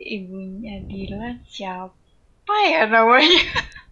[0.00, 3.44] ibunya Dilan siapa ya namanya?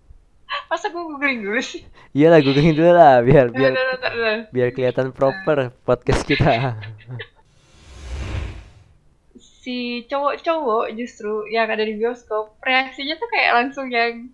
[0.73, 1.85] Masa gue googling dulu sih?
[2.17, 4.39] Iyalah googling dulu lah biar biar Bentar, bentar, bentar.
[4.49, 6.49] biar kelihatan proper podcast kita.
[9.69, 14.33] si cowok-cowok justru yang ada di bioskop reaksinya tuh kayak langsung yang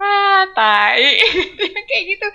[0.00, 1.20] ah tai.
[1.88, 2.26] Kayak gitu.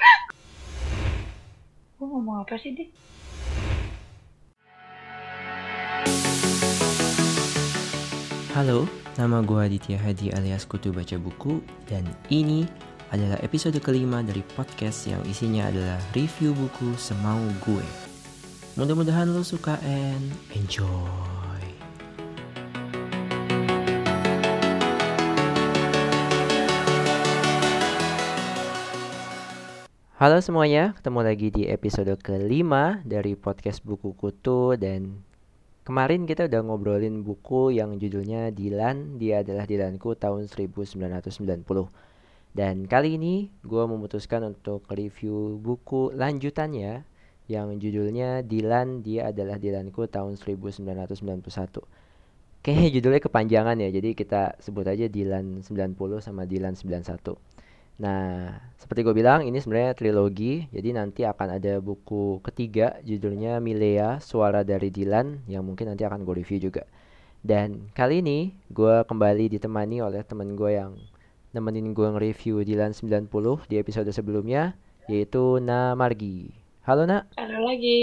[1.97, 3.08] Gue ngomong apa sih deh
[8.59, 8.83] Halo,
[9.15, 12.67] nama gue Aditya Hadi alias Kutu Baca Buku dan ini
[13.07, 17.87] adalah episode kelima dari podcast yang isinya adalah review buku semau gue.
[18.75, 21.63] Mudah-mudahan lo suka and enjoy.
[30.19, 35.28] Halo semuanya, ketemu lagi di episode kelima dari podcast Buku Kutu dan
[35.83, 40.95] kemarin kita udah ngobrolin buku yang judulnya Dilan, dia adalah Dilanku tahun 1990.
[42.49, 47.05] Dan kali ini gue memutuskan untuk review buku lanjutannya
[47.49, 51.81] yang judulnya Dilan, dia adalah Dilanku tahun 1991.
[52.59, 57.58] Kayaknya judulnya kepanjangan ya, jadi kita sebut aja Dilan 90 sama Dilan 91.
[57.99, 60.71] Nah, seperti gue bilang, ini sebenarnya trilogi.
[60.71, 66.23] Jadi nanti akan ada buku ketiga, judulnya Milea, Suara dari Dilan, yang mungkin nanti akan
[66.23, 66.87] gue review juga.
[67.43, 70.95] Dan kali ini, gue kembali ditemani oleh temen gue yang
[71.51, 73.27] nemenin gue nge-review Dilan 90
[73.67, 74.79] di episode sebelumnya,
[75.11, 76.55] yaitu Na Margi.
[76.87, 77.27] Halo, Na.
[77.35, 77.99] ada lagi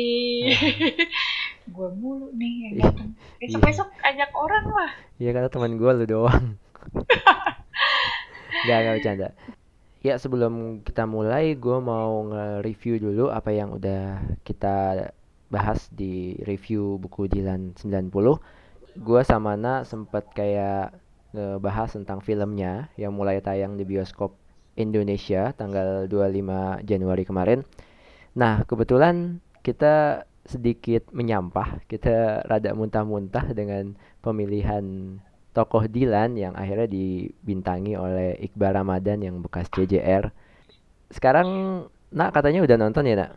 [1.75, 3.11] gue mulu nih yang datang
[3.43, 6.55] besok besok ajak orang lah Iya, karena teman gue lu doang.
[8.67, 9.29] Gak, gak bercanda.
[10.07, 15.11] Ya, sebelum kita mulai, gue mau nge-review dulu apa yang udah kita
[15.51, 18.15] bahas di review buku Dilan 90.
[19.03, 20.95] Gue sama Na sempet kayak
[21.35, 24.39] ngebahas tentang filmnya yang mulai tayang di bioskop
[24.79, 27.67] Indonesia tanggal 25 Januari kemarin.
[28.39, 35.19] Nah, kebetulan kita sedikit menyampah, kita rada muntah-muntah dengan pemilihan
[35.57, 40.29] tokoh Dilan yang akhirnya dibintangi oleh Iqbal Ramadan yang bekas CJR.
[41.09, 41.81] Sekarang
[42.13, 43.33] nak katanya udah nonton ya nak?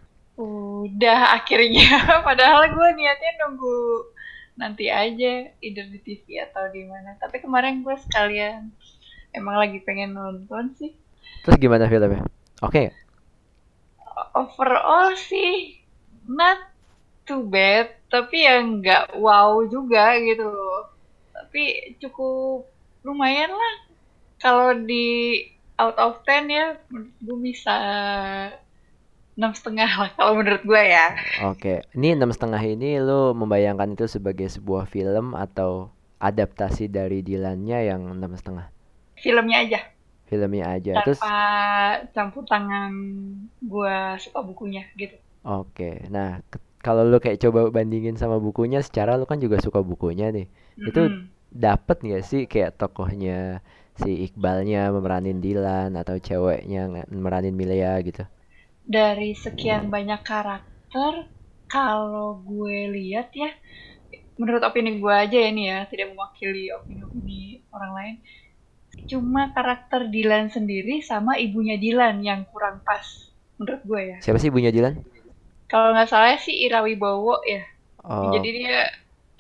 [0.80, 4.08] udah akhirnya padahal gue niatnya nunggu
[4.56, 8.72] nanti aja either di TV atau di mana tapi kemarin gue sekalian
[9.36, 10.96] emang lagi pengen nonton sih
[11.40, 12.28] Terus gimana filmnya?
[12.60, 12.96] Oke, nggak?
[14.36, 15.80] overall sih
[16.28, 16.60] not
[17.24, 20.89] too bad tapi yang nggak wow juga gitu loh
[21.50, 22.70] tapi cukup
[23.08, 23.74] lumayan lah
[24.44, 24.96] kalau di
[25.82, 27.72] out of 10 ya menurut gue bisa
[29.38, 31.06] enam setengah lah kalau menurut gue ya
[31.50, 31.74] oke.
[31.98, 35.72] Ini enam setengah ini lo membayangkan itu sebagai sebuah film atau
[36.22, 38.68] adaptasi dari Dilannya yang enam setengah?
[39.22, 39.80] filmnya aja
[40.30, 40.96] Filmnya aja.
[41.04, 41.34] Terus tanpa
[42.16, 42.92] campur tangan
[43.72, 45.16] gue suka bukunya gitu
[45.48, 49.80] Oke, nah ke- kalau lu kayak coba bandingin sama bukunya, secara lu kan juga suka
[49.84, 50.46] bukunya nih.
[50.88, 51.02] Itu
[51.54, 53.62] Dapet nggak sih kayak tokohnya
[54.02, 58.24] si Iqbalnya memeranin Dilan atau ceweknya nge- meranin Milea gitu?
[58.98, 61.14] dari sekian banyak karakter
[61.70, 63.50] kalau gue lihat ya
[64.40, 67.42] menurut opini gue aja ya nih ya tidak mewakili opini-opini
[67.76, 68.16] orang lain
[69.12, 73.06] cuma karakter Dilan sendiri sama ibunya Dilan yang kurang pas
[73.60, 74.96] menurut gue ya Siapa sih ibunya Dilan?
[75.72, 77.62] kalau nggak salah sih Ira Wibowo ya
[78.04, 78.80] Oh, jadi dia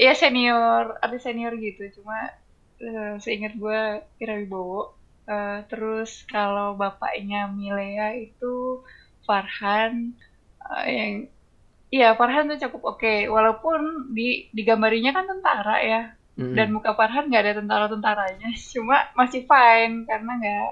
[0.04, 2.16] ya senior artis senior gitu cuma
[2.82, 3.80] eh, seingat gue
[4.22, 5.00] Ira Wibowo
[5.30, 8.82] Eh, terus kalau bapaknya Milea itu
[9.28, 9.94] Farhan
[10.74, 11.14] eh, yang
[11.96, 13.14] Iya, Farhan tuh cukup oke.
[13.36, 13.80] Walaupun
[14.18, 16.02] di digambarinya kan tentara ya,
[16.38, 16.54] mm-mm.
[16.58, 18.48] dan muka Farhan nggak ada tentara-tentaranya.
[18.74, 20.68] Cuma masih fine karena nggak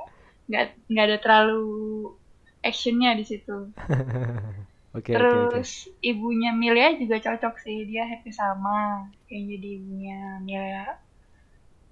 [0.49, 1.65] nggak nggak ada terlalu
[2.61, 3.57] actionnya di situ.
[4.95, 5.49] Oke oke oke.
[5.51, 10.87] Terus ibunya Milea juga cocok sih, dia happy sama kayak jadi ibunya Milea.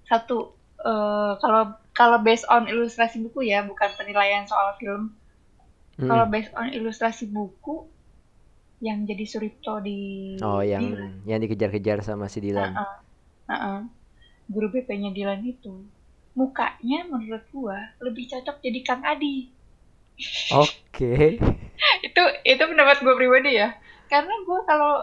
[0.06, 1.64] Satu, eh, kalau
[1.96, 5.16] kalau based on ilustrasi buku ya, bukan penilaian soal film.
[5.96, 6.12] Mm-mm.
[6.12, 7.88] Kalau based on ilustrasi buku,
[8.84, 11.12] yang jadi Suripto di Oh, yang Dilan.
[11.24, 12.76] yang dikejar-kejar sama si Dilan.
[12.76, 12.96] Heeh,
[13.50, 13.80] heeh.
[14.52, 15.88] Guru BP-nya Dilan itu,
[16.36, 19.55] mukanya menurut gua lebih cocok jadi Kang Adi.
[20.56, 21.40] Oke.
[22.08, 23.76] itu itu pendapat gue pribadi ya.
[24.08, 24.94] Karena gue kalau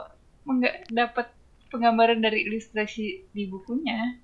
[0.49, 1.27] nggak dapat
[1.71, 4.19] penggambaran dari ilustrasi di bukunya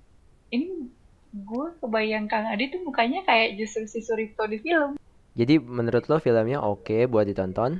[0.53, 0.89] ini
[1.29, 4.97] gue kebayang Kang Adi tuh mukanya kayak justru si Suripto di film.
[5.37, 7.79] Jadi menurut lo filmnya oke buat ditonton?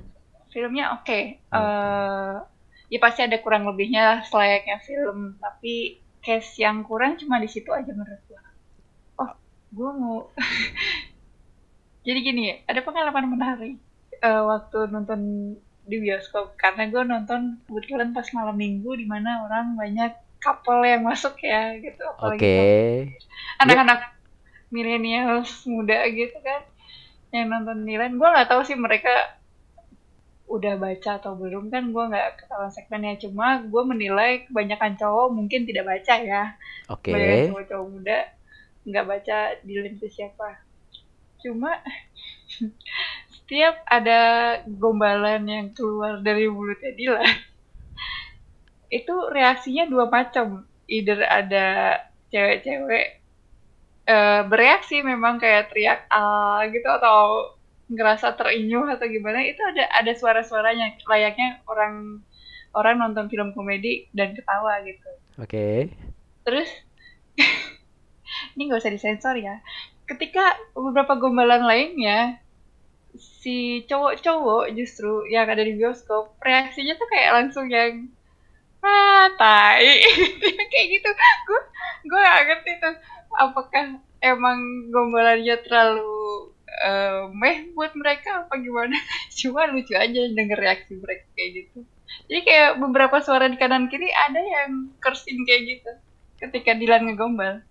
[0.49, 1.19] filmnya oke.
[1.45, 2.35] Eh,
[2.89, 7.93] ya pasti ada kurang lebihnya selayaknya film tapi case yang kurang cuma di situ aja
[7.93, 8.41] menurut gue
[9.21, 9.31] oh
[9.71, 10.17] gue mau
[12.03, 13.75] jadi gini ada pengalaman menarik
[14.23, 15.53] uh, waktu nonton
[15.89, 16.53] di bioskop.
[16.55, 21.75] Karena gue nonton kebetulan pas malam minggu di mana orang banyak couple yang masuk ya
[21.81, 22.05] gitu.
[22.21, 22.37] Oke.
[22.37, 22.87] okay.
[23.59, 24.15] anak-anak
[24.69, 26.61] milenial muda gitu kan
[27.33, 29.09] yang nonton Nilan gue nggak tahu sih mereka
[30.49, 35.65] udah baca atau belum kan gue nggak ketahuan segmennya cuma gue menilai kebanyakan cowok mungkin
[35.65, 36.43] tidak baca ya.
[36.89, 37.13] Oke.
[37.13, 37.49] Okay.
[37.49, 38.17] cowok-cowok muda
[38.85, 40.68] nggak baca di itu siapa
[41.41, 41.79] cuma
[43.33, 44.19] setiap ada
[44.67, 47.35] gombalan yang keluar dari mulutnya Dilan
[48.89, 51.99] itu reaksinya dua macam either ada
[52.33, 53.21] cewek-cewek
[54.09, 57.53] uh, bereaksi memang kayak teriak ah gitu atau
[57.89, 62.21] ngerasa terinyuh atau gimana itu ada ada suara-suaranya layaknya orang
[62.77, 65.09] orang nonton film komedi dan ketawa gitu.
[65.41, 65.49] Oke.
[65.49, 65.77] Okay.
[66.45, 66.69] Terus
[68.53, 69.57] ini nggak usah disensor ya.
[70.09, 72.41] Ketika beberapa gombalan lainnya
[73.17, 78.09] si cowok-cowok justru yang ada di bioskop reaksinya tuh kayak langsung yang
[78.81, 80.01] ah tai.
[80.71, 81.09] Kayak gitu.
[81.45, 81.61] Gue
[82.09, 82.95] gue gak ngerti tuh
[83.35, 86.53] apakah emang gombalannya terlalu
[86.85, 88.95] uh, meh buat mereka apa gimana?
[89.37, 91.79] Cuma lucu aja denger reaksi mereka kayak gitu.
[92.29, 95.91] Jadi kayak beberapa suara di kanan kiri ada yang cursing kayak gitu
[96.39, 97.61] ketika Dilan ngegombal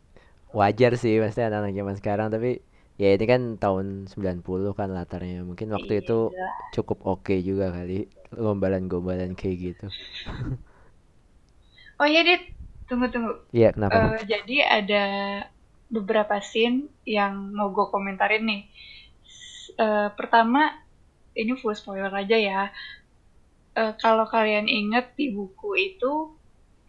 [0.56, 2.65] wajar sih pasti anak-anak zaman sekarang tapi
[2.99, 4.43] ya ini kan tahun 90
[4.75, 6.03] kan latarnya mungkin waktu iya.
[6.03, 6.19] itu
[6.75, 9.87] cukup oke okay juga kali gombalan-gombalan kayak gitu
[12.00, 12.43] oh iya dit
[12.91, 15.05] tunggu tunggu iya kenapa uh, jadi ada
[15.89, 18.62] beberapa scene yang mau gue komentarin nih.
[19.79, 20.77] Uh, pertama,
[21.33, 22.62] ini full spoiler aja ya.
[23.73, 26.37] Uh, kalau kalian inget di buku itu,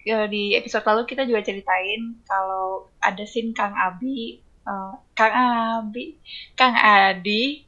[0.05, 6.15] di episode lalu kita juga ceritain kalau ada scene Kang Abi, uh, Kang Abi,
[6.55, 7.67] Kang Adi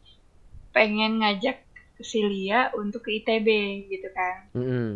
[0.72, 1.60] pengen ngajak
[2.02, 3.48] si Lia untuk ke ITB
[3.92, 4.48] gitu kan.
[4.56, 4.90] Mm -hmm.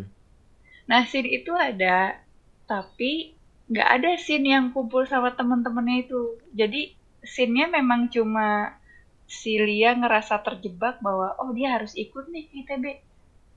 [0.87, 2.17] Nah scene itu ada,
[2.65, 3.35] tapi
[3.65, 6.93] nggak ada scene yang kumpul sama temen-temennya itu jadi
[7.25, 8.77] scene-nya memang cuma
[9.25, 13.01] si Lia ngerasa terjebak bahwa oh dia harus ikut nih ITB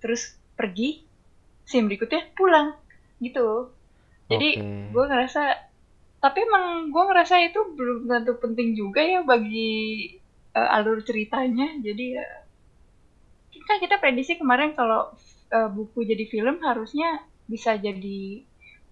[0.01, 1.05] terus pergi
[1.69, 2.73] scene berikutnya pulang
[3.23, 3.73] gitu
[4.29, 4.89] jadi okay.
[4.93, 5.43] gue ngerasa
[6.19, 10.15] tapi emang gue ngerasa itu belum tentu penting juga ya bagi
[10.55, 12.39] uh, alur ceritanya jadi uh,
[13.69, 15.13] kan kita prediksi kemarin kalau
[15.53, 18.45] uh, buku jadi film harusnya bisa jadi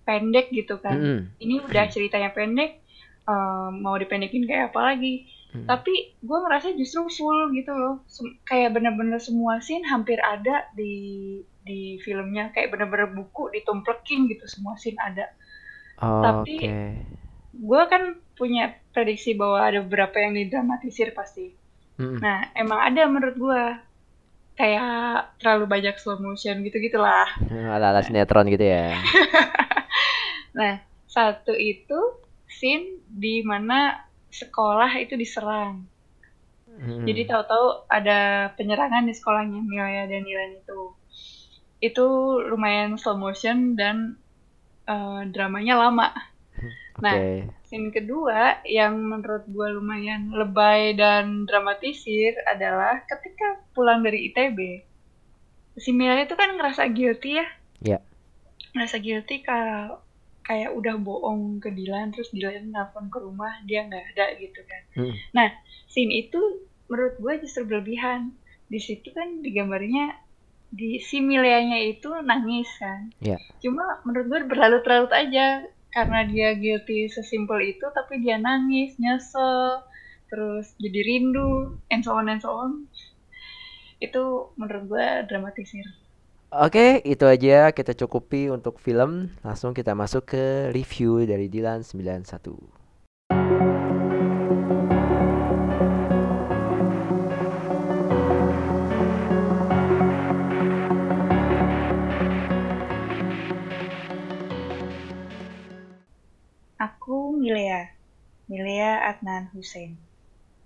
[0.06, 0.96] pendek gitu kan.
[0.96, 1.20] Mm.
[1.40, 2.84] Ini udah ceritanya pendek,
[3.24, 5.26] um, mau dipendekin kayak apa lagi.
[5.56, 5.64] Mm.
[5.64, 8.04] Tapi gue ngerasa justru full gitu loh.
[8.06, 12.54] Sem kayak bener-bener semua scene hampir ada di di filmnya.
[12.54, 15.34] Kayak bener-bener buku ditumplekin gitu semua scene ada.
[15.98, 16.92] Oh, Tapi okay.
[17.50, 21.50] gue kan punya prediksi bahwa ada beberapa yang didramatisir pasti.
[21.98, 22.22] Mm.
[22.22, 23.62] Nah emang ada menurut gue
[24.56, 27.26] kayak terlalu banyak slow motion gitu gitulah.
[27.50, 28.94] Ala-ala sinetron gitu ya.
[30.56, 32.00] Nah, satu itu
[32.48, 35.84] scene di mana sekolah itu diserang.
[36.66, 37.04] Hmm.
[37.04, 40.80] Jadi tahu-tahu ada penyerangan di sekolahnya Mioya dan Dilan itu.
[41.78, 44.16] Itu lumayan slow motion dan
[44.88, 46.12] uh, dramanya lama.
[46.96, 54.80] Nah, scene kedua yang menurut gue lumayan lebay dan dramatisir adalah ketika pulang dari ITB.
[55.76, 57.46] Si Mila itu kan ngerasa guilty ya.
[57.84, 58.00] Iya.
[58.00, 58.02] Yeah.
[58.72, 60.00] Ngerasa guilty kalau
[60.46, 64.82] kayak udah bohong ke Dilan terus Dilan nelfon ke rumah dia nggak ada gitu kan
[64.94, 65.14] hmm.
[65.34, 65.50] nah
[65.90, 66.38] scene itu
[66.86, 68.30] menurut gue justru berlebihan
[68.70, 70.14] di situ kan digambarnya
[70.76, 73.40] di si Milianya itu nangis kan yeah.
[73.64, 79.80] cuma menurut gue berlarut-larut aja karena dia guilty sesimpel itu tapi dia nangis nyesel
[80.28, 82.84] terus jadi rindu and so on and so on
[84.04, 85.88] itu menurut gue dramatisir
[86.56, 89.34] Oke, itu aja kita cukupi untuk film.
[89.42, 93.75] Langsung kita masuk ke review dari Dilan 91.
[107.46, 107.94] Milea,
[108.50, 109.94] Milea Adnan Hussein.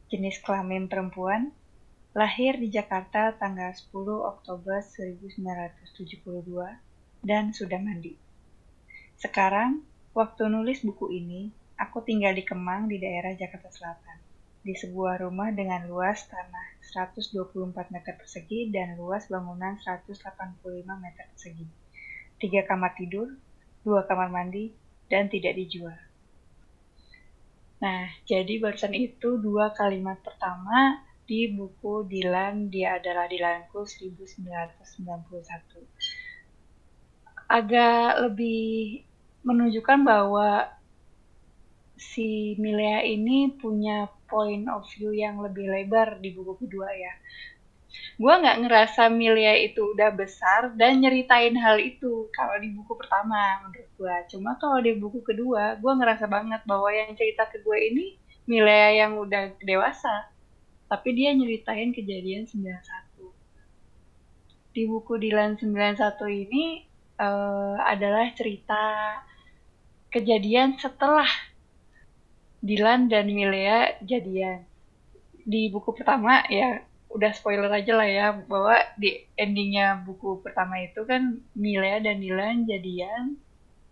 [0.08, 1.52] Jenis kelamin perempuan,
[2.16, 3.92] Lahir di Jakarta tanggal 10
[4.24, 6.24] Oktober 1972
[7.20, 8.16] dan sudah mandi.
[9.20, 9.84] Sekarang,
[10.16, 14.16] waktu nulis buku ini, aku tinggal di Kemang di daerah Jakarta Selatan,
[14.64, 20.16] di sebuah rumah dengan luas tanah 124 meter persegi dan luas bangunan 185
[20.96, 21.68] meter persegi.
[22.40, 23.36] Tiga kamar tidur,
[23.84, 24.72] dua kamar mandi,
[25.12, 26.08] dan tidak dijual.
[27.80, 35.88] Nah, jadi barusan itu dua kalimat pertama di buku Dilan Dia Adalah Dilanku 1991.
[37.48, 39.00] Agak lebih
[39.48, 40.68] menunjukkan bahwa
[41.96, 47.12] si Milea ini punya point of view yang lebih lebar di buku kedua ya
[47.90, 53.66] gue nggak ngerasa Milia itu udah besar dan nyeritain hal itu kalau di buku pertama
[53.66, 57.78] menurut gue cuma kalau di buku kedua gue ngerasa banget bahwa yang cerita ke gue
[57.90, 58.06] ini
[58.46, 60.30] Milia yang udah dewasa
[60.86, 63.10] tapi dia nyeritain kejadian 91
[64.70, 65.98] di buku Dilan 91
[66.30, 66.86] ini
[67.18, 69.18] uh, adalah cerita
[70.14, 71.26] kejadian setelah
[72.60, 74.68] Dilan dan Milea jadian.
[75.40, 81.02] Di buku pertama ya udah spoiler aja lah ya bahwa di endingnya buku pertama itu
[81.02, 83.34] kan Milea dan Dylan jadian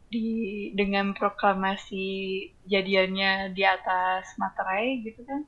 [0.08, 2.06] di dengan proklamasi
[2.64, 5.44] jadiannya di atas materai gitu kan.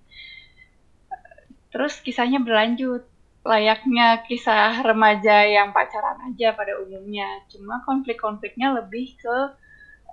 [1.70, 3.06] Terus kisahnya berlanjut.
[3.40, 7.40] Layaknya kisah remaja yang pacaran aja pada umumnya.
[7.48, 9.36] Cuma konflik-konfliknya lebih ke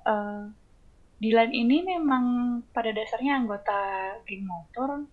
[0.08, 0.48] uh,
[1.18, 2.26] Dylan ini memang
[2.72, 3.82] pada dasarnya anggota
[4.24, 5.10] geng motor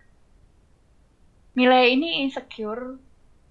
[1.55, 2.99] Mila ini insecure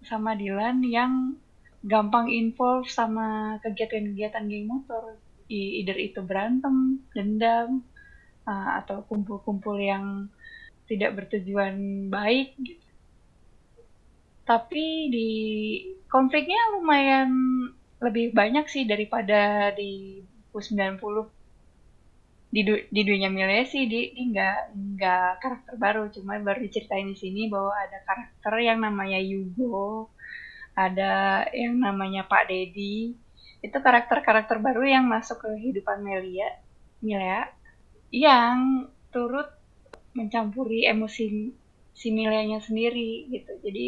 [0.05, 1.41] sama Dylan yang
[1.81, 5.17] gampang involve sama kegiatan-kegiatan geng motor.
[5.49, 7.85] Either itu berantem, dendam,
[8.45, 10.29] uh, atau kumpul-kumpul yang
[10.85, 12.89] tidak bertujuan baik gitu.
[14.45, 15.31] Tapi di
[16.13, 17.33] konfliknya lumayan
[18.05, 20.21] lebih banyak sih daripada di
[20.53, 21.01] 90
[22.55, 24.59] di du di dunia Milea sih di di nggak
[24.95, 26.03] nggak karakter baru.
[26.15, 30.15] Cuma baru diceritain di sini bahwa ada karakter yang namanya Yugo
[30.75, 33.15] ada yang namanya Pak Dedi
[33.65, 36.51] itu karakter-karakter baru yang masuk ke kehidupan Melia
[37.01, 37.49] Milea
[38.11, 39.49] yang turut
[40.15, 41.55] mencampuri emosi
[41.95, 43.53] si Mileanya sendiri gitu.
[43.63, 43.87] Jadi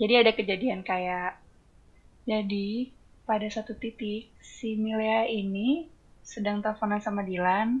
[0.00, 1.36] jadi ada kejadian kayak
[2.24, 2.92] jadi
[3.28, 5.88] pada satu titik si Milea ini
[6.28, 7.80] sedang teleponan sama Dilan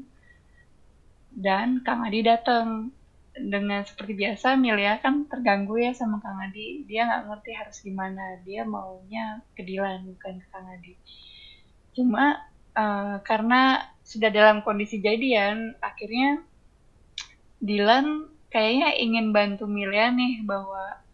[1.36, 2.88] dan Kang Adi datang
[3.36, 6.88] dengan seperti biasa Milia kan terganggu ya sama Kang Adi.
[6.88, 8.40] Dia nggak ngerti harus gimana.
[8.42, 10.96] Dia maunya ke Dilan bukan ke Kang Adi.
[11.92, 12.40] Cuma
[12.72, 16.40] uh, karena sudah dalam kondisi jadian akhirnya
[17.60, 21.04] Dilan kayaknya ingin bantu Milia nih bahwa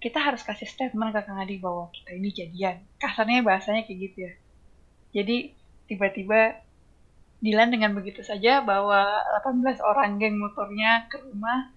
[0.00, 2.80] kita harus kasih statement ke Kang Adi bahwa kita ini jadian.
[2.96, 4.34] Kasarnya bahasanya kayak gitu ya.
[5.12, 5.61] Jadi
[5.92, 6.56] tiba-tiba
[7.42, 11.74] Dilan dengan begitu saja bawa 18 orang geng motornya ke rumah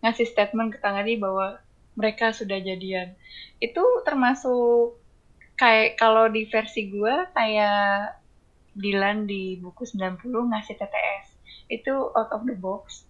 [0.00, 1.60] ngasih statement ke Kang Adi bahwa
[2.00, 3.12] mereka sudah jadian.
[3.60, 4.96] Itu termasuk
[5.60, 8.18] kayak kalau di versi gue kayak
[8.72, 11.26] Dilan di buku 90 ngasih TTS.
[11.68, 13.04] Itu out of the box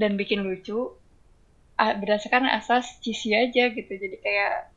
[0.00, 0.96] dan bikin lucu
[1.76, 3.92] berdasarkan asas cheesy aja gitu.
[3.92, 4.73] Jadi kayak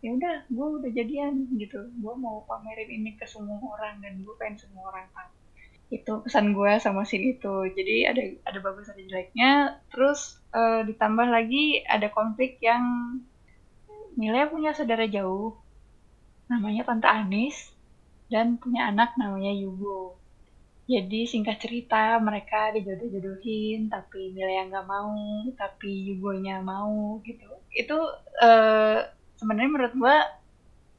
[0.00, 1.88] ya udah gue udah jadian gitu.
[2.00, 5.30] Gue mau pamerin ini ke semua orang dan gue pengen semua orang tahu.
[5.92, 7.54] Itu pesan gue sama scene itu.
[7.76, 9.82] Jadi ada ada bagus ada jeleknya.
[9.92, 12.82] Terus uh, ditambah lagi ada konflik yang
[14.12, 15.56] Milea punya saudara jauh
[16.52, 17.72] namanya Tante Anis
[18.28, 20.20] dan punya anak namanya Yugo.
[20.84, 25.16] Jadi singkat cerita mereka dijodoh-jodohin tapi Milea nggak mau
[25.56, 27.48] tapi Yugonya mau gitu.
[27.72, 27.96] Itu
[28.40, 29.00] uh,
[29.42, 30.16] sebenarnya menurut gue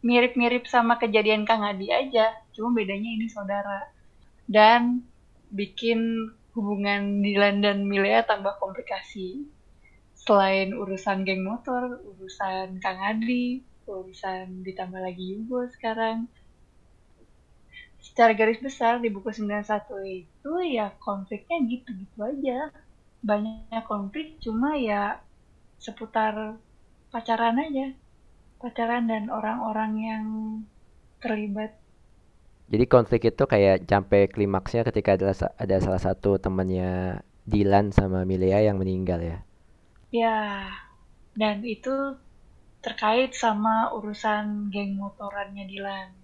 [0.04, 3.88] mirip-mirip sama kejadian Kang Adi aja cuma bedanya ini saudara.
[4.44, 5.08] Dan
[5.48, 9.48] bikin hubungan Dilan dan Milea tambah komplikasi.
[10.20, 16.28] Selain urusan geng motor urusan Kang Adi urusan ditambah lagi Yugo sekarang.
[18.04, 19.64] Secara garis besar di buku 91
[20.04, 22.68] itu ya konfliknya gitu-gitu aja.
[23.24, 25.24] Banyak konflik cuma ya
[25.80, 26.60] seputar
[27.08, 27.96] pacaran aja
[28.64, 30.26] pacaran dan orang-orang yang
[31.20, 31.76] terlibat.
[32.72, 38.64] Jadi konflik itu kayak sampai klimaksnya ketika ada, ada salah satu temannya Dilan sama Milia
[38.64, 39.38] yang meninggal ya.
[40.16, 40.72] Ya,
[41.36, 42.16] dan itu
[42.80, 46.16] terkait sama urusan geng motorannya Dilan.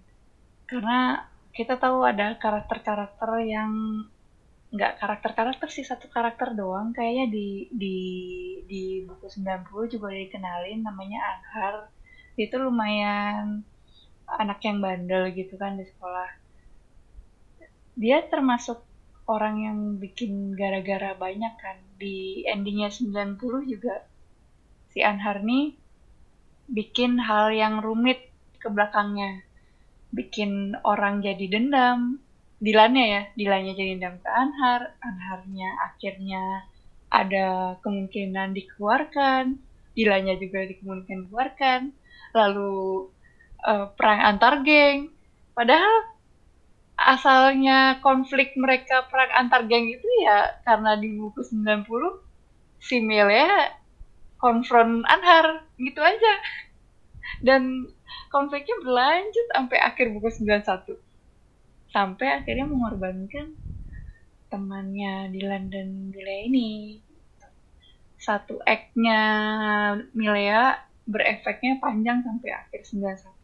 [0.64, 3.70] Karena kita tahu ada karakter-karakter yang
[4.70, 7.98] nggak karakter-karakter sih satu karakter doang kayaknya di di
[8.70, 9.66] di buku 90
[9.98, 11.90] juga dikenalin namanya Anhar
[12.48, 13.66] itu lumayan
[14.26, 16.30] anak yang bandel gitu kan di sekolah.
[17.98, 18.80] Dia termasuk
[19.26, 21.76] orang yang bikin gara-gara banyak kan.
[21.98, 24.06] Di endingnya 90 juga
[24.90, 25.74] si Anhar nih
[26.70, 28.30] bikin hal yang rumit
[28.62, 29.42] ke belakangnya.
[30.10, 32.18] Bikin orang jadi dendam.
[32.60, 36.68] Dilannya ya, Dilannya jadi dendam ke Anhar, Anharnya akhirnya
[37.08, 39.56] ada kemungkinan dikeluarkan,
[39.96, 41.80] Dilannya juga dikemungkinan dikeluarkan,
[42.34, 43.08] lalu
[43.64, 45.10] uh, perang antar geng.
[45.54, 46.16] Padahal
[47.00, 51.86] asalnya konflik mereka perang antar geng itu ya karena di buku 90
[52.80, 53.72] si Melia
[54.40, 56.34] konfront Anhar gitu aja.
[57.40, 57.88] Dan
[58.32, 61.10] konfliknya berlanjut sampai akhir buku 91
[61.90, 63.58] sampai akhirnya mengorbankan
[64.50, 66.98] temannya Dylan dan Milea ini
[68.18, 69.22] satu act-nya
[70.14, 73.40] Milea berefeknya panjang sampai akhir 91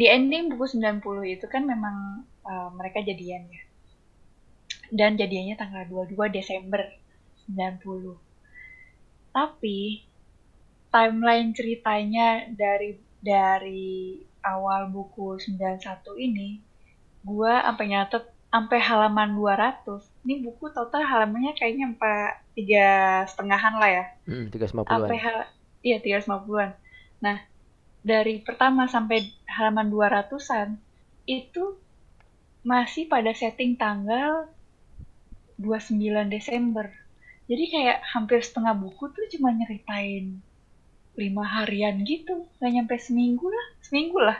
[0.00, 3.62] di ending buku 90 itu kan memang uh, mereka jadian ya.
[4.88, 6.88] Dan jadiannya tanggal 22 Desember
[7.52, 8.16] 90.
[9.36, 10.08] Tapi
[10.90, 15.80] timeline ceritanya dari dari awal buku 91
[16.18, 16.60] ini
[17.22, 19.86] gua sampai nyatet sampai halaman 200.
[20.26, 22.18] Ini buku total halamannya kayaknya sampai
[22.58, 22.88] tiga
[23.30, 24.04] setengahan lah ya.
[24.26, 25.06] Hmm, 350-an.
[25.06, 25.36] Sampai hal
[25.86, 26.70] iya 350-an.
[27.22, 27.38] Nah,
[28.02, 30.82] dari pertama sampai halaman 200-an
[31.30, 31.78] itu
[32.66, 34.50] masih pada setting tanggal
[35.62, 36.90] 29 Desember.
[37.46, 40.42] Jadi kayak hampir setengah buku tuh cuma nyeritain
[41.18, 44.38] lima harian gitu, nggak nyampe seminggu lah, seminggu lah.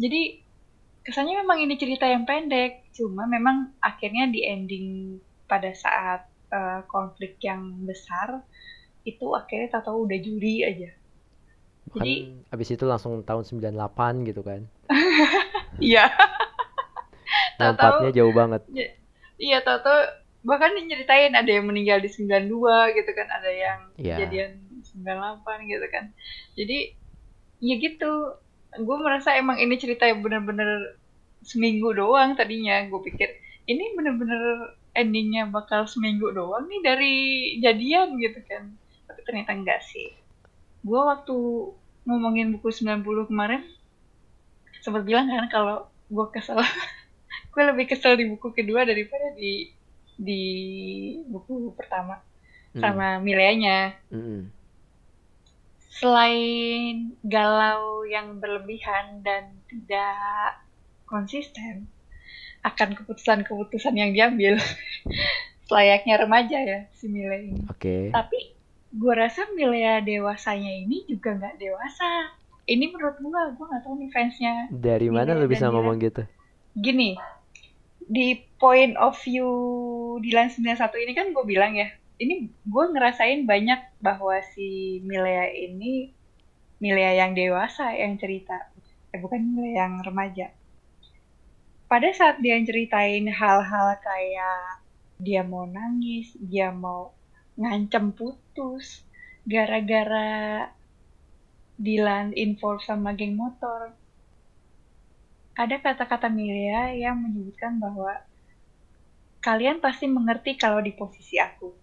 [0.00, 0.40] Jadi
[1.04, 7.36] kesannya memang ini cerita yang pendek, cuma memang akhirnya di ending pada saat uh, konflik
[7.44, 8.40] yang besar
[9.02, 10.94] itu akhirnya tak tahu udah Juli aja
[11.92, 12.14] Bukan Jadi
[12.48, 14.64] abis itu langsung tahun 98 gitu kan.
[15.80, 16.04] Iya.
[17.58, 18.60] Lompatnya jauh banget.
[19.40, 19.98] Iya, tahu-tahu
[20.44, 24.20] bahkan nyeritain ada yang meninggal di 92 gitu kan, ada yang yeah.
[24.20, 26.04] kejadian 98 gitu kan.
[26.56, 26.78] Jadi
[27.62, 28.12] ya gitu.
[28.72, 30.96] Gue merasa emang ini cerita yang bener-bener
[31.44, 32.84] seminggu doang tadinya.
[32.88, 33.28] Gue pikir
[33.68, 37.14] ini bener-bener endingnya bakal seminggu doang nih dari
[37.60, 38.72] jadian gitu kan.
[39.08, 40.12] Tapi ternyata enggak sih.
[40.82, 41.36] Gue waktu
[42.02, 43.62] ngomongin buku 90 kemarin
[44.82, 46.58] sempat bilang kan kalau gue kesel
[47.54, 49.70] gue lebih kesel di buku kedua daripada di
[50.18, 50.42] di
[51.30, 52.18] buku pertama
[52.74, 52.82] hmm.
[52.82, 54.50] sama Mileanya hmm.
[55.92, 60.64] Selain galau yang berlebihan dan tidak
[61.04, 61.84] konsisten
[62.64, 64.56] akan keputusan-keputusan yang diambil
[65.68, 67.62] selayaknya remaja ya si Mile ini.
[67.68, 67.76] Oke.
[67.76, 68.02] Okay.
[68.08, 68.38] Tapi
[68.92, 72.36] gue rasa Milea dewasanya ini juga nggak dewasa
[72.68, 76.28] ini menurut gue gue nggak tahu nih fansnya dari mana lo bisa ngomong gitu
[76.76, 77.16] gini
[78.04, 79.48] di point of view
[80.20, 81.88] Dilan 91 ini kan gue bilang ya
[82.22, 86.14] ini gue ngerasain banyak bahwa si Milea ini
[86.78, 88.70] Milea yang dewasa yang cerita
[89.10, 90.54] eh bukan Milea yang remaja
[91.90, 94.80] pada saat dia ceritain hal-hal kayak
[95.18, 97.12] dia mau nangis dia mau
[97.58, 99.04] ngancem putus
[99.44, 100.70] gara-gara
[101.82, 103.90] Dilan involve sama geng motor.
[105.58, 108.22] Ada kata-kata Milia yang menyebutkan bahwa
[109.42, 111.81] kalian pasti mengerti kalau di posisi aku.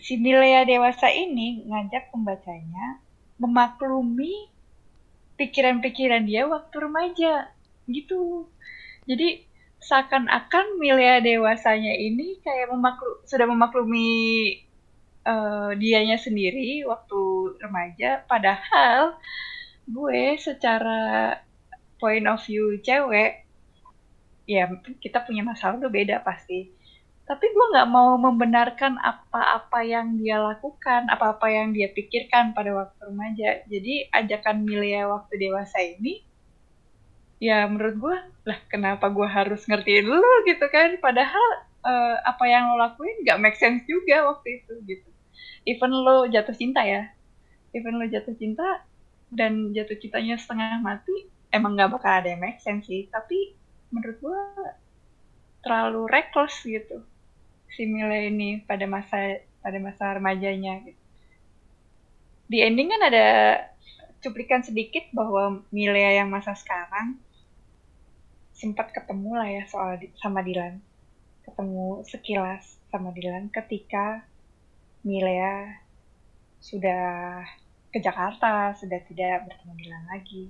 [0.00, 3.00] Si Milia dewasa ini ngajak pembacanya
[3.40, 4.48] memaklumi
[5.36, 7.52] pikiran-pikiran dia waktu remaja.
[7.88, 8.48] Gitu.
[9.06, 9.44] Jadi
[9.80, 14.10] seakan-akan Milia dewasanya ini kayak memaklu, sudah memaklumi
[15.22, 18.24] uh, dianya sendiri waktu remaja.
[18.26, 19.20] Padahal
[19.86, 21.38] gue secara
[22.02, 23.46] point of view cewek
[24.46, 24.70] ya
[25.02, 26.70] kita punya masalah tuh beda pasti
[27.26, 33.02] tapi gue nggak mau membenarkan apa-apa yang dia lakukan apa-apa yang dia pikirkan pada waktu
[33.02, 33.66] remaja.
[33.66, 36.22] Jadi ajakan Milia waktu dewasa ini
[37.42, 41.02] ya menurut gue lah kenapa gue harus ngertiin lu gitu kan?
[41.02, 45.08] Padahal uh, apa yang lo lakuin nggak make sense juga waktu itu gitu.
[45.66, 47.10] Even lo jatuh cinta ya.
[47.74, 48.86] Even lo jatuh cinta
[49.34, 53.10] dan jatuh cintanya setengah mati emang nggak bakal ada yang make sense sih.
[53.10, 53.58] Tapi
[53.90, 54.46] menurut gua
[55.66, 57.02] terlalu reckless gitu
[57.76, 61.02] si Mila ini pada masa pada masa remajanya gitu.
[62.48, 63.26] di ending kan ada
[64.24, 67.20] cuplikan sedikit bahwa Mila yang masa sekarang
[68.56, 70.80] sempat ketemu lah ya soal sama Dilan
[71.44, 74.26] ketemu sekilas sama Dilan ketika
[75.06, 75.78] Milea
[76.58, 77.46] sudah
[77.94, 80.44] ke Jakarta, sudah tidak bertemu Dilan lagi.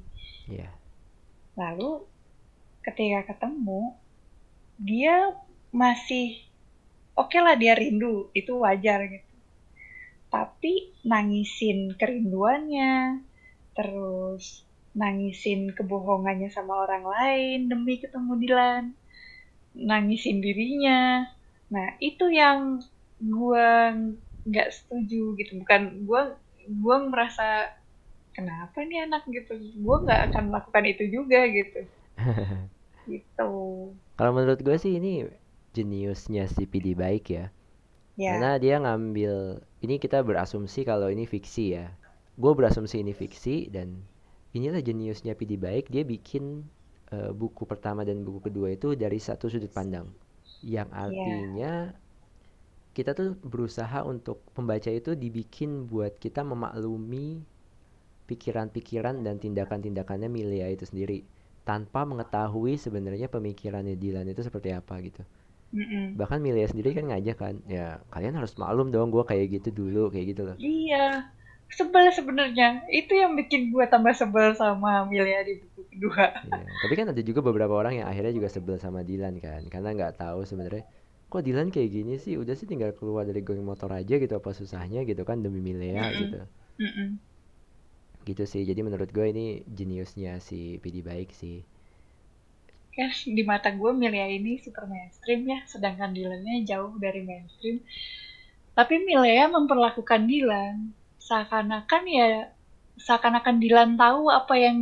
[0.49, 0.73] Yeah.
[1.61, 2.09] Lalu
[2.81, 3.93] ketika ketemu,
[4.81, 5.37] dia
[5.69, 6.46] masih
[7.17, 8.31] oke okay lah dia rindu.
[8.37, 9.35] Itu wajar gitu.
[10.31, 13.25] Tapi nangisin kerinduannya
[13.77, 14.65] terus
[14.97, 18.85] nangisin kebohongannya sama orang lain demi ketemu Dilan
[19.77, 21.29] nangisin dirinya.
[21.69, 22.81] Nah itu yang
[23.21, 23.69] gue
[24.49, 25.53] nggak setuju gitu.
[25.61, 26.23] Bukan gue
[26.67, 27.69] gue merasa
[28.33, 29.29] kenapa nih anak?
[29.29, 29.53] gitu.
[29.77, 31.81] Gue nggak akan melakukan itu juga gitu.
[33.07, 33.55] Gitu.
[34.19, 35.23] Kalau menurut gue sih ini
[35.77, 37.53] jeniusnya si PD baik ya
[38.17, 38.41] yeah.
[38.41, 41.93] karena dia ngambil ini kita berasumsi kalau ini fiksi ya
[42.41, 44.01] gue berasumsi ini fiksi dan
[44.57, 46.65] inilah jeniusnya PD baik dia bikin
[47.13, 50.09] uh, buku pertama dan buku kedua itu dari satu sudut pandang
[50.65, 51.01] yang iya.
[51.05, 52.05] artinya yeah
[52.97, 57.45] kita tuh berusaha untuk pembaca itu dibikin buat kita memaklumi
[58.25, 61.21] pikiran-pikiran dan tindakan-tindakannya Milia itu sendiri
[61.69, 65.21] tanpa mengetahui sebenarnya pemikirannya Dylan itu seperti apa gitu.
[65.75, 66.15] Mm-mm.
[66.15, 70.09] Bahkan Milia sendiri kan ngajak kan, ya kalian harus maklum dong gue kayak gitu dulu
[70.15, 70.57] kayak gitu loh.
[70.57, 71.27] Iya,
[71.69, 72.87] sebel sebenarnya.
[72.87, 76.33] Itu yang bikin gue tambah sebel sama Milia di buku kedua.
[76.47, 76.63] Iya.
[76.65, 80.23] Tapi kan ada juga beberapa orang yang akhirnya juga sebel sama Dylan kan, karena nggak
[80.23, 80.87] tahu sebenarnya
[81.27, 84.55] kok Dylan kayak gini sih udah sih tinggal keluar dari geng motor aja gitu apa
[84.55, 86.21] susahnya gitu kan demi Milea mm -mm.
[86.23, 86.41] gitu
[86.79, 87.09] mm -mm.
[88.31, 91.67] gitu sih jadi menurut gue ini jeniusnya si PD baik sih
[92.97, 97.85] ya di mata gue Milea ini super mainstream ya sedangkan Dylannya jauh dari mainstream.
[98.73, 102.51] Tapi Milea memperlakukan Dylan seakan-akan ya
[102.97, 104.77] seakan-akan Dylan tahu apa yang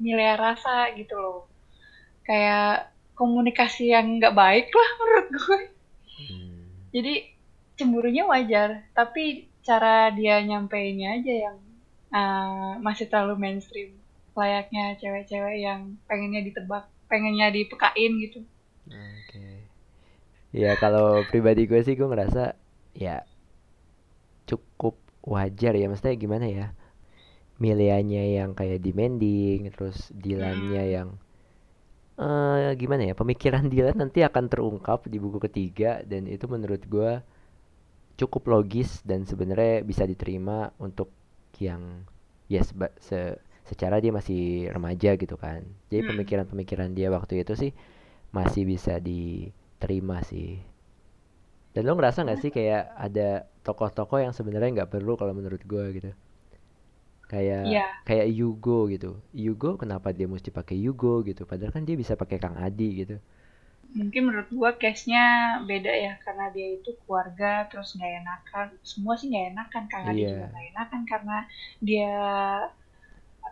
[0.00, 1.40] Milea rasa gitu loh.
[2.24, 5.60] Kayak komunikasi yang nggak baik lah menurut gue
[6.88, 7.14] jadi
[7.78, 11.58] cemburunya wajar tapi cara dia nyampeinnya aja yang
[12.14, 13.92] uh, masih terlalu mainstream.
[14.32, 18.44] Layaknya cewek-cewek yang pengennya ditebak pengennya dipekain gitu
[18.88, 19.64] oke okay.
[20.54, 22.54] ya kalau pribadi gue sih gue ngerasa
[22.94, 23.24] ya
[24.48, 26.66] cukup wajar ya maksudnya gimana ya
[27.58, 30.94] Milianya yang kayak demanding terus Dilannya hmm.
[30.94, 31.08] yang
[32.22, 37.18] uh, gimana ya pemikiran Dylan nanti akan terungkap di buku ketiga dan itu menurut gue
[38.18, 41.10] cukup logis dan sebenarnya bisa diterima untuk
[41.62, 42.02] yang
[42.50, 43.38] ya seba, se,
[43.68, 45.62] secara dia masih remaja gitu kan.
[45.92, 46.10] Jadi hmm.
[46.16, 47.72] pemikiran-pemikiran dia waktu itu sih
[48.32, 50.64] masih bisa diterima sih.
[51.76, 55.84] Dan lo ngerasa nggak sih kayak ada tokoh-tokoh yang sebenarnya nggak perlu kalau menurut gue
[56.00, 56.10] gitu?
[57.28, 57.92] Kayak yeah.
[58.08, 59.20] kayak Yugo gitu.
[59.36, 61.44] Yugo kenapa dia mesti pakai Yugo gitu?
[61.44, 63.20] Padahal kan dia bisa pakai Kang Adi gitu.
[63.88, 68.66] Mungkin menurut gua case-nya beda ya karena dia itu keluarga terus nggak enakan.
[68.80, 70.32] Semua sih nggak enakan Kang Adi yeah.
[70.32, 71.38] juga nggak enakan karena
[71.84, 72.16] dia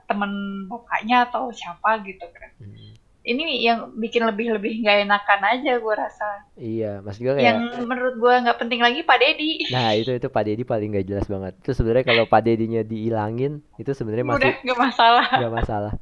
[0.07, 0.31] temen
[0.71, 2.97] bapaknya atau siapa gitu kan hmm.
[3.27, 6.47] Ini yang bikin lebih lebih nggak enakan aja gue rasa.
[6.55, 10.31] Iya mas gue kayak yang menurut gue nggak penting lagi pak dedi nah itu itu
[10.31, 11.59] pak dedi paling nggak jelas banget.
[11.59, 15.27] Itu sebenarnya kalau pak dedinya dihilangin itu sebenarnya masih nggak masalah.
[15.43, 15.93] Nggak masalah.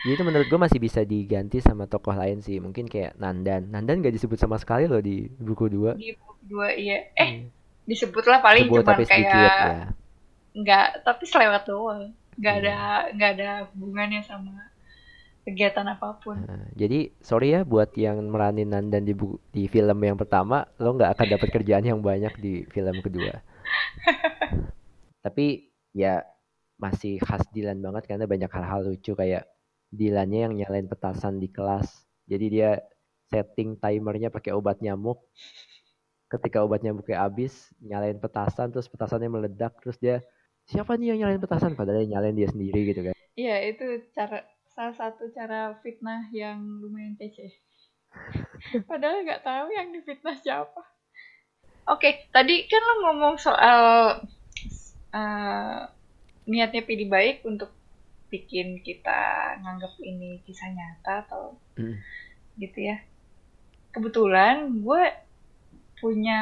[0.00, 2.56] Jadi itu menurut gue masih bisa diganti sama tokoh lain sih.
[2.64, 3.68] Mungkin kayak Nandan.
[3.68, 6.00] Nandan nggak disebut sama sekali loh di buku dua.
[6.00, 7.12] Di buku dua iya.
[7.12, 7.84] Eh hmm.
[7.84, 9.92] disebut lah paling cuma kayak sedikit, ya.
[10.56, 12.62] nggak tapi selewat doang nggak hmm.
[12.64, 12.76] ada
[13.12, 14.72] nggak ada hubungannya sama
[15.44, 16.36] kegiatan apa pun.
[16.44, 19.16] Nah, jadi sorry ya buat yang meranin Nandan di
[19.52, 23.40] di film yang pertama, lo nggak akan dapat kerjaan yang banyak di film kedua.
[25.24, 26.24] Tapi ya
[26.80, 29.44] masih khas Dilan banget karena banyak hal-hal lucu kayak
[29.90, 32.06] Dilannya yang nyalain petasan di kelas.
[32.30, 32.78] Jadi dia
[33.26, 35.18] setting timernya pakai obat nyamuk.
[36.30, 40.22] Ketika obat nyamuknya habis, nyalain petasan terus petasannya meledak terus dia
[40.70, 43.14] siapa nih yang nyalain petasan padahal dia nyalain dia sendiri gitu kan.
[43.34, 47.58] Iya, itu cara salah satu cara fitnah yang lumayan kece.
[48.90, 50.82] Padahal nggak tahu yang difitnah siapa.
[51.90, 53.80] Oke, okay, tadi kan lo ngomong soal
[55.10, 55.78] uh,
[56.46, 57.70] niatnya pilih baik untuk
[58.30, 61.96] bikin kita nganggap ini kisah nyata atau mm.
[62.62, 63.02] gitu ya.
[63.90, 65.02] Kebetulan gue
[65.98, 66.40] punya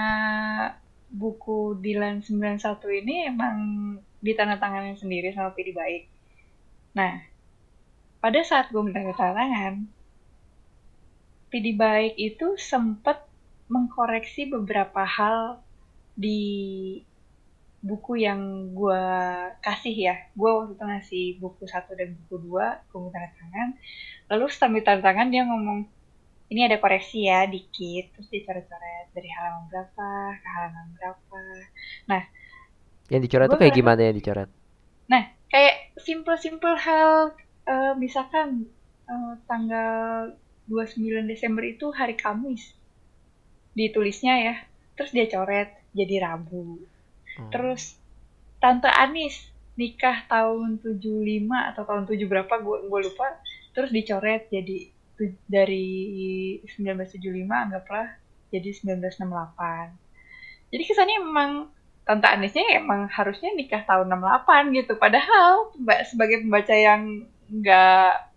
[1.08, 2.60] buku Dilan 91
[3.00, 3.56] ini emang
[4.18, 6.10] ditandatanganin sendiri sama pilih baik.
[6.94, 7.22] Nah,
[8.18, 8.82] pada saat gue
[9.14, 9.86] tangan,
[11.48, 13.24] PD baik itu sempat
[13.68, 15.62] mengkoreksi beberapa hal
[16.18, 16.40] di
[17.78, 19.04] buku yang gue
[19.62, 20.16] kasih ya.
[20.34, 23.68] Gue waktu itu ngasih buku satu dan buku dua, gue tanda tangan.
[24.34, 25.86] Lalu sambil tanda tangan dia ngomong,
[26.50, 30.08] ini ada koreksi ya dikit, terus dicoret-coret dari halaman berapa
[30.42, 31.40] ke halaman berapa.
[32.10, 32.22] Nah,
[33.08, 34.48] yang dicoret itu kayak gimana yang dicoret?
[35.06, 37.32] Nah, kayak simple-simple hal
[37.64, 38.68] uh, misalkan
[39.04, 40.32] uh, tanggal
[40.68, 42.76] 29 Desember itu hari Kamis.
[43.72, 44.54] ditulisnya ya
[44.92, 46.82] terus dia coret jadi Rabu
[47.38, 47.46] Oh.
[47.54, 47.94] terus
[48.58, 49.38] Tante Anis
[49.78, 50.98] nikah tahun 75
[51.46, 53.38] atau tahun 7 berapa gue gue lupa
[53.70, 55.86] terus dicoret jadi tu- dari
[56.66, 58.18] 1975 anggaplah
[58.50, 61.70] jadi 1968 jadi kesannya memang
[62.08, 68.32] Tante Anisnya emang harusnya nikah tahun 68 gitu padahal mbak sebagai pembaca yang nggak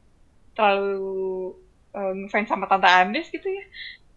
[0.59, 1.55] terlalu
[1.95, 3.65] eh, ngefans sama Tante Anis gitu ya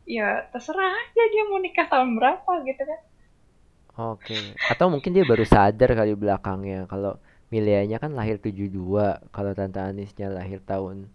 [0.05, 3.01] ya terserah aja dia mau nikah tahun berapa gitu kan
[3.95, 4.35] Oke.
[4.75, 7.14] Atau mungkin dia baru sadar kali belakangnya kalau
[7.55, 8.75] Mileanya kan lahir 72,
[9.31, 11.07] kalau Tante Anisnya lahir tahun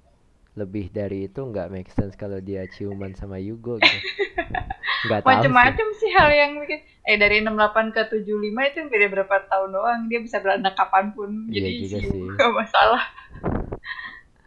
[0.55, 3.99] lebih dari itu nggak make sense kalau dia ciuman sama Yugo gitu.
[5.05, 5.73] Nggak tahu sih.
[5.73, 9.99] macem-macem sih hal yang bikin eh dari 68 ke 75 itu beda berapa tahun doang
[10.11, 13.03] dia bisa beranak kapan pun Iya jadi juga sih gak masalah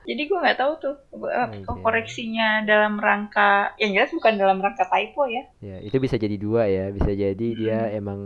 [0.02, 0.94] jadi gue nggak tahu tuh
[1.30, 1.78] eh, Oke.
[1.78, 6.66] koreksinya dalam rangka yang jelas bukan dalam rangka typo ya Ya, itu bisa jadi dua
[6.66, 6.90] ya.
[6.90, 7.98] Bisa jadi dia Hmm.
[8.02, 8.20] emang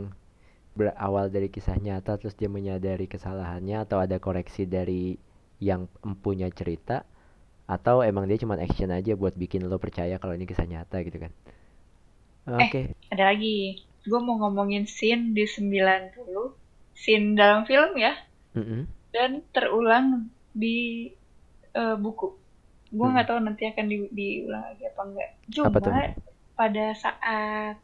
[0.78, 5.16] berawal dari kisah nyata terus dia menyadari kesalahannya atau ada koreksi dari
[5.60, 7.04] yang empunya cerita
[7.68, 11.18] atau emang dia cuma action aja buat bikin lo percaya kalau ini kisah nyata gitu
[11.24, 11.32] kan.
[12.46, 12.94] Oke.
[13.10, 16.54] ada lagi gue mau ngomongin scene di 90
[16.94, 18.14] scene dalam film ya
[18.54, 18.86] Mm-mm.
[19.10, 21.10] dan terulang di
[21.72, 22.26] eh, buku
[22.88, 23.12] gue Hmm.
[23.12, 25.92] nggak tahu nanti akan di- diulang lagi apa enggak cuma Apa tuh?
[26.54, 27.76] pada saat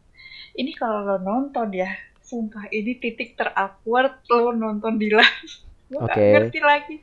[0.54, 1.90] ini kalau lo nonton ya
[2.22, 5.26] sumpah ini titik terawkward lo nonton Dilan
[5.90, 6.22] gue Oke.
[6.32, 6.96] ngerti lagi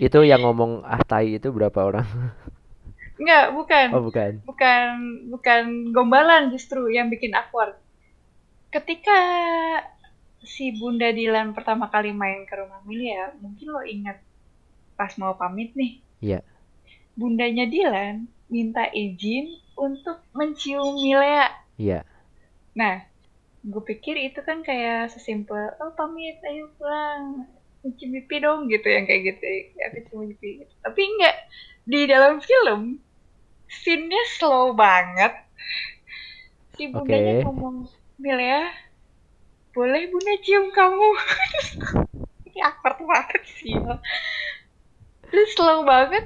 [0.00, 2.08] Itu yang ngomong ah tai itu berapa orang?
[3.22, 4.42] nggak bukan Oh, bukan.
[4.42, 4.86] bukan
[5.30, 7.78] bukan gombalan justru yang bikin awkward
[8.68, 9.18] ketika
[10.42, 14.18] si Bunda Dilan pertama kali main ke rumah Milia mungkin lo ingat
[14.94, 16.40] pas mau pamit nih Iya.
[17.12, 22.04] bundanya Dilan minta izin untuk mencium Milea Iya.
[22.72, 23.00] Nah,
[23.62, 27.48] gue pikir itu kan kayak sesimpel, oh pamit, ayo pulang,
[27.80, 30.62] cuci pipi dong gitu yang kayak gitu, ya cuma pipi.
[30.62, 30.72] Gitu.
[30.80, 31.36] Tapi enggak,
[31.82, 33.00] di dalam film,
[33.80, 35.32] scene-nya slow banget.
[36.76, 37.42] Si bundanya Oke.
[37.44, 37.76] ngomong,
[38.22, 38.62] Milea,
[39.76, 41.08] boleh bunda cium kamu?
[42.48, 43.72] Ini awkward banget sih.
[43.76, 43.94] ya.
[45.32, 46.24] Terus slow banget,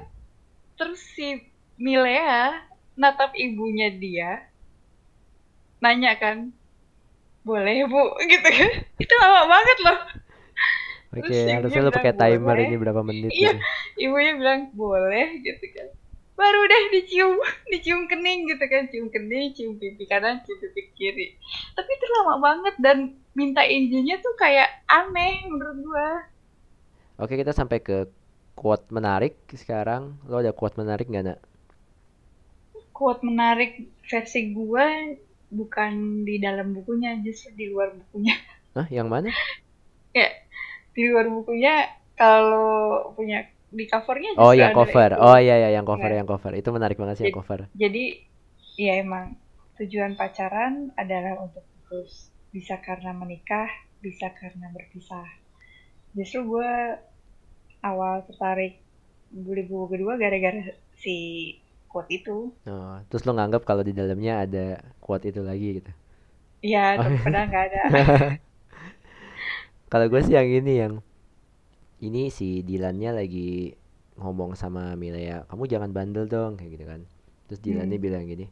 [0.79, 1.27] terus si
[1.79, 2.57] Milea
[2.99, 4.31] natap ibunya dia,
[5.83, 6.37] nanya kan
[7.47, 8.71] boleh bu gitu kan
[9.03, 9.99] itu lama banget loh
[11.15, 13.53] Oke, ibunya harusnya lo pakai timer "Boleh." ini berapa menit Iya.
[13.55, 13.57] gitu.
[14.05, 15.89] ibunya bilang boleh gitu kan
[16.37, 17.33] baru deh dicium
[17.73, 21.27] dicium kening gitu kan cium kening cium pipi kanan cium pipi kiri
[21.73, 22.99] tapi itu lama banget dan
[23.33, 26.11] minta izinnya tuh kayak aneh menurut gua
[27.17, 28.13] Oke, kita sampai ke
[28.53, 30.21] quote menarik sekarang.
[30.29, 31.41] Lo ada quote menarik nggak, Nak?
[32.97, 34.89] quote menarik versi gua
[35.53, 38.33] bukan di dalam bukunya justru di luar bukunya
[38.73, 39.29] Hah, yang mana?
[40.17, 40.49] kayak
[40.97, 43.45] di luar bukunya kalau punya
[43.77, 45.11] di covernya Oh, justru yang ada cover.
[45.11, 45.21] itu.
[45.21, 46.19] Oh iya ya, yang cover, Iya.
[46.19, 46.53] yang cover.
[46.53, 47.61] Itu menarik banget sih yang Jadi- cover.
[47.71, 48.05] Jadi
[48.77, 49.37] ya emang
[49.77, 53.69] tujuan pacaran adalah untuk terus bisa karena menikah,
[54.01, 55.29] bisa karena berpisah.
[56.13, 56.71] Justru gue
[57.83, 58.81] awal tertarik
[59.29, 61.17] beli buku kedua gara-gara si
[61.87, 62.57] quote itu.
[62.65, 64.67] Oh, terus lo nganggap kalau di dalamnya ada
[64.99, 65.93] quote itu lagi gitu.
[66.65, 67.05] Ya, Oh.
[67.21, 67.83] padahal nggak ada.
[69.87, 70.93] Kalau gue sih yang ini yang
[72.03, 73.73] ini si Dilannya lagi
[74.21, 77.01] ngomong sama Milea, kamu jangan bandel dong kayak gitu kan.
[77.49, 78.01] Terus Dilannya Hmm.
[78.01, 78.47] bilang gini,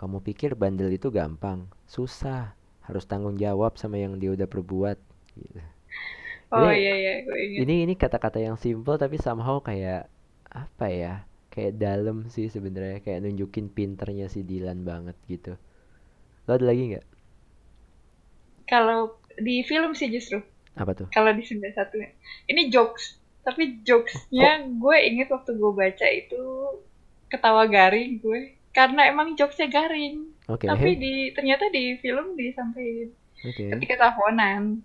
[0.00, 1.68] kamu pikir bandel itu gampang?
[1.88, 2.54] Susah,
[2.86, 4.98] harus tanggung jawab sama yang dia udah perbuat.
[5.38, 5.60] Gitu.
[6.52, 7.12] Oh Ini- iya iya.
[7.62, 10.08] Ini ini kata-kata yang simple tapi somehow kayak
[10.52, 11.14] apa ya?
[11.52, 15.52] Kayak dalam sih sebenarnya, kayak nunjukin pinternya si Dilan banget gitu.
[16.46, 17.06] Lo ada lagi nggak?
[18.70, 19.00] Kalau
[19.46, 20.42] di film sih justru,
[20.74, 21.08] Apa tuh?
[21.10, 21.72] kalau di 91
[22.48, 23.18] ini jokes.
[23.42, 26.42] Tapi jokesnya gue inget waktu gue baca itu
[27.26, 28.40] ketawa garing gue.
[28.72, 30.30] Karena emang jokesnya garing.
[30.48, 33.10] Oke, Tapi di ternyata di film disampaikan
[33.42, 33.64] oke.
[33.76, 34.82] ketika teleponan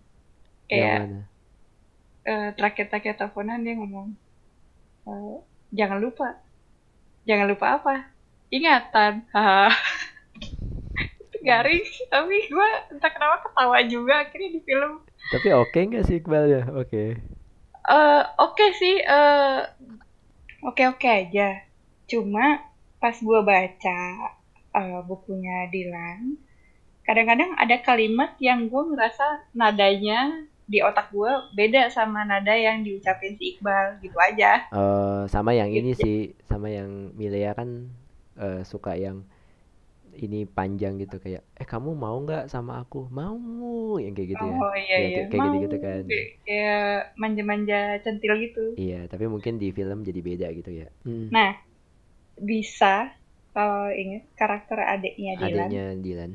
[0.67, 1.21] kayak mana?
[2.23, 4.07] eh, terakhir-terakhir teleponan dia ngomong
[5.07, 5.35] eh,
[5.73, 6.37] jangan lupa
[7.25, 7.95] jangan lupa apa
[8.49, 9.96] ingatan haha Itu
[11.39, 16.17] garing sih, tapi gue entah kenapa ketawa juga akhirnya di film Tapi oke nggak sih
[16.17, 16.63] Iqbal ya?
[16.71, 17.03] Oke.
[17.87, 19.59] Eh, oke sih eh,
[20.61, 21.63] oke oke aja
[22.05, 22.59] cuma
[22.97, 23.99] pas gue baca
[24.73, 26.35] eh, bukunya Dilan
[27.01, 33.39] kadang-kadang ada kalimat yang gue ngerasa nadanya di otak gue beda sama nada yang diucapin
[33.39, 36.03] si Iqbal gitu aja Eh, sama yang ini Gitu.
[36.03, 37.87] sih, sama yang Milea kan
[38.35, 39.23] eh, suka yang
[40.17, 43.37] ini panjang gitu kayak eh kamu mau nggak sama aku mau
[44.01, 46.03] yang kayak gitu ya Oh iya ya iya kayak kayak mau gitu gitu kan
[46.47, 48.63] kayak manja-manja centil gitu.
[48.77, 51.27] iya tapi mungkin di film jadi beda gitu ya hmm.
[51.29, 51.51] Nah,
[52.37, 53.13] bisa
[53.53, 56.31] kalau inget karakter adiknya Dylan adanya Dylan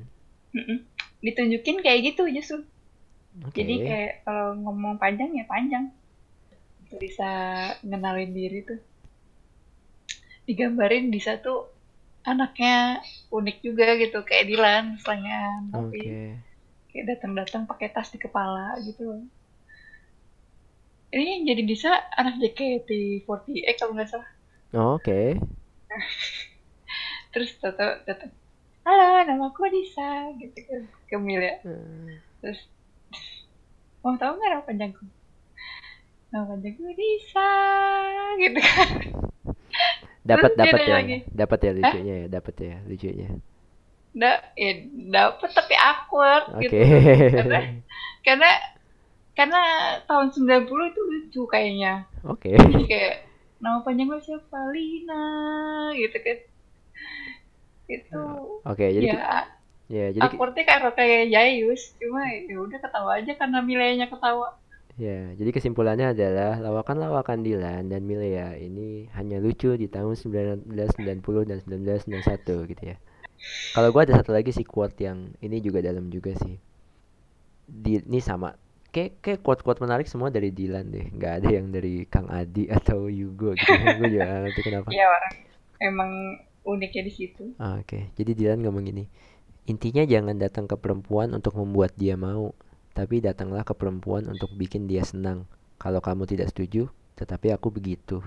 [0.53, 0.79] mm-mm,
[1.23, 2.61] ditunjukin kayak gitu justru.
[3.47, 5.89] oke Jadi kayak kalau ngomong panjang ya panjang.
[7.01, 7.31] Bisa
[7.87, 8.81] ngenalin diri tuh.
[10.45, 11.82] Digambarin di satu
[12.23, 13.03] anaknya
[13.35, 15.39] unik juga gitu kayak Dylan misalnya
[15.75, 16.01] tapi
[16.93, 19.27] kayak datang-datang pakai tas di kepala gitu.
[21.13, 24.31] Ini yang jadi bisa anak JKT48 kalau nggak salah.
[24.73, 25.37] Oh, oke
[27.33, 28.33] terus Toto datang
[28.85, 32.21] halo nama aku Disa gitu kan ke Milya Hmm.
[32.45, 32.61] terus
[34.05, 35.05] mau tahu nggak nama panjangku
[36.33, 37.53] nama panjangku Disa
[38.41, 38.89] gitu kan
[40.23, 40.99] dapat dapat ya.
[41.35, 43.29] dapat ya lucunya ya dapat ya lucunya.
[44.13, 44.73] Da ya
[45.11, 46.63] dapet tapi awkward oke.
[46.63, 46.77] gitu.
[47.35, 47.61] Karena
[48.23, 48.51] karena
[49.33, 49.61] karena
[50.05, 52.07] tahun 90 itu lucu kayaknya.
[52.23, 52.55] Oke.
[52.55, 53.17] Jadi kayak
[53.59, 54.59] nama panjang lu siapa?
[54.71, 55.25] Lina
[55.97, 56.39] gitu kan.
[57.91, 58.23] Itu
[58.63, 59.39] oke jadi ki- ya
[59.93, 64.57] ya jadi awkwardnya kayak kayak Jayus cuma ya udah ketawa aja karena Milenya ketawa
[64.95, 70.69] Ya, jadi kesimpulannya adalah lawakan-lawakan Dilan dan Milea ini hanya lucu di tahun 1990
[71.49, 72.97] dan 1991 gitu ya.
[73.73, 76.61] Kalau gua ada satu lagi sih quote yang ini juga dalam juga sih.
[77.65, 78.53] Di, ini sama.
[78.93, 81.09] Kayak kayak quote-quote menarik semua dari Dilan deh.
[81.09, 83.73] nggak ada yang dari Kang Adi atau Yugo gitu.
[83.73, 84.89] gue juga ngerti kenapa.
[84.93, 85.35] ya orang
[85.81, 86.11] emang
[86.63, 89.09] uniknya di situ Ah, Oke, jadi Dilan ngomong gini.
[89.65, 92.53] Intinya jangan datang ke perempuan untuk membuat dia mau,
[92.93, 95.45] tapi datanglah ke perempuan untuk bikin dia senang.
[95.77, 98.21] Kalau kamu tidak setuju, tetapi aku begitu.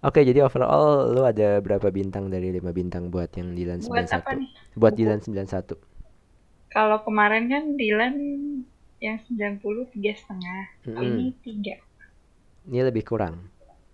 [0.00, 4.36] Oke, jadi overall lu ada berapa bintang dari 5 bintang buat yang Dilan buat apa
[4.36, 4.38] 91?
[4.38, 5.00] nih Buat Buku?
[5.00, 5.74] Dilan 91.
[6.68, 8.14] kalau kemarin kan Dylan
[8.98, 11.00] yang 90 tiga setengah Mm-mm.
[11.00, 11.74] ini tiga
[12.66, 13.48] Ini lebih kurang.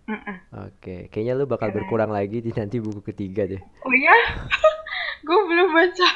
[0.05, 0.38] Heeh.
[0.59, 3.62] Oke, kayaknya lu bakal Karena- berkurang lagi di nanti buku ketiga deh.
[3.62, 4.12] oh iya
[5.25, 6.09] gue belum baca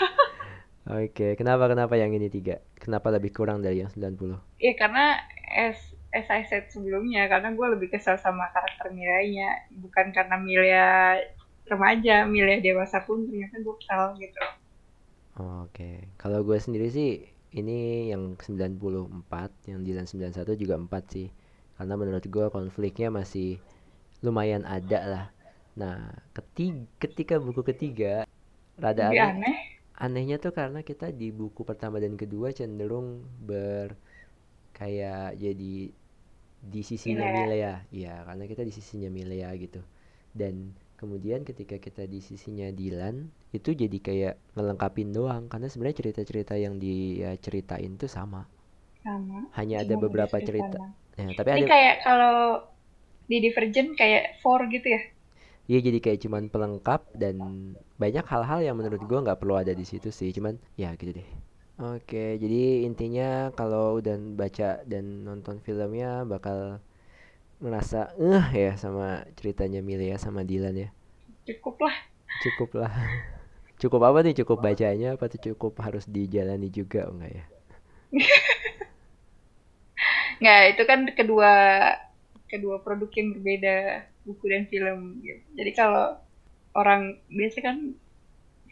[0.86, 2.62] Oke, kenapa kenapa yang ini tiga?
[2.82, 4.38] Kenapa lebih kurang dari yang 90?
[4.64, 5.04] ya karena
[5.52, 5.76] as
[6.16, 10.86] as I said sebelumnya karena gue lebih kesal sama karakter Milenya bukan karena Milya
[11.68, 14.40] remaja Milya dewasa pun ternyata gue kesal gitu
[15.36, 17.10] Oke, kalau gue sendiri sih
[17.52, 21.28] ini yang 94, yang Dilan 91 juga 4 sih.
[21.76, 23.60] Karena menurut gue konfliknya masih
[24.24, 25.24] lumayan ada lah.
[25.76, 28.24] Nah, ketiga, ketika buku ketiga
[28.80, 29.65] rada aneh
[29.96, 33.96] Anehnya tuh karena kita di buku pertama dan kedua cenderung ber
[34.76, 35.88] kayak jadi
[36.60, 37.32] di sisinya Milea.
[37.32, 37.74] Milea.
[37.92, 39.80] Iya, karena kita di sisinya Milea gitu.
[40.36, 46.60] Dan kemudian ketika kita di sisinya Dilan itu jadi kayak ngelengkapin doang karena sebenarnya cerita-cerita
[46.60, 48.44] yang dia ceritain tuh sama.
[49.00, 50.92] sama Hanya ada beberapa cerita.
[51.16, 52.36] Ya, tapi ini ada kayak kalau
[53.26, 55.00] di Divergent kayak four gitu ya
[55.66, 57.36] Iya jadi kayak cuman pelengkap dan
[57.98, 61.28] banyak hal-hal yang menurut gua nggak perlu ada di situ sih cuman ya gitu deh.
[61.82, 66.78] Oke jadi intinya kalau udah baca dan nonton filmnya bakal
[67.58, 70.88] ngerasa eh ya sama ceritanya Milia sama Dylan ya.
[71.48, 71.96] Cukup lah.
[72.46, 72.92] Cukup lah.
[73.82, 74.34] Cukup apa nih?
[74.38, 75.40] Cukup bacanya apa tuh?
[75.52, 77.44] Cukup harus dijalani juga enggak ya?
[80.40, 81.52] Nggak itu kan kedua
[82.46, 85.42] kedua produk yang berbeda buku dan film gitu.
[85.58, 86.06] jadi kalau
[86.76, 87.76] orang biasa kan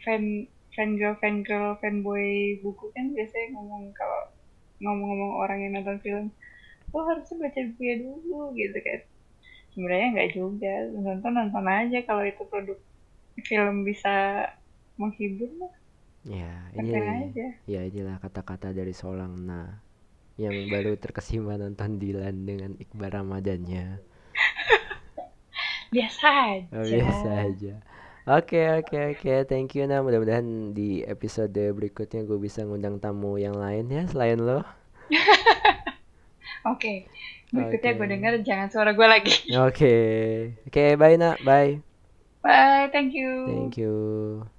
[0.03, 4.31] fan fan girl fan girl fanboy buku kan biasanya ngomong kalau
[4.83, 6.27] ngomong-ngomong orang yang nonton film
[6.95, 8.99] lo harusnya baca bukunya dulu gitu kan.
[9.75, 12.79] Sebenarnya nggak juga nonton nonton aja kalau itu produk
[13.43, 14.47] film bisa
[14.95, 15.73] menghibur mah.
[16.23, 17.47] Ya ini aja.
[17.67, 19.84] Ya inilah kata-kata dari seorang nah
[20.35, 23.99] yang baru terkesima nonton Dylan dengan Iqbal Ramadannya
[25.95, 27.73] biasa aja Oh, biasa aja.
[28.25, 30.01] Oke oke oke, thank you nah.
[30.01, 34.65] Mudah-mudahan di episode berikutnya gue bisa ngundang tamu yang lain ya selain lo.
[36.65, 36.93] oke
[37.53, 39.95] berikutnya gue denger jangan suara gue lagi Oke
[40.65, 41.77] oke, bye nak, bye.
[42.41, 44.54] bye thank you Thank you.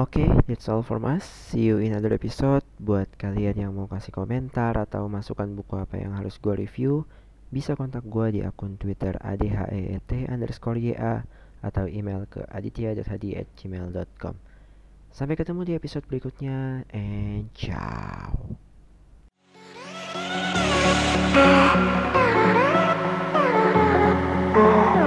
[0.00, 1.28] Oke, okay, that's all for us.
[1.52, 2.64] See you in another episode.
[2.80, 7.04] Buat kalian yang mau kasih komentar atau masukan buku apa yang harus gue review,
[7.52, 11.28] bisa kontak gue di akun Twitter adheet underscore ya
[11.60, 14.40] atau email ke aditya.hadi@gmail.com.
[15.12, 18.56] Sampai ketemu di episode berikutnya, and ciao.
[24.56, 24.96] Oh.